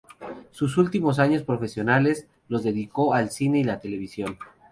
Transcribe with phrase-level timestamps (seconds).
[0.49, 4.35] Sus últimos años profesionales los dedicó al cine y la televisión.